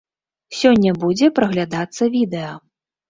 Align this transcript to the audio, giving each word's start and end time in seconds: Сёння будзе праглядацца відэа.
Сёння 0.59 0.95
будзе 1.03 1.29
праглядацца 1.41 2.03
відэа. 2.17 2.51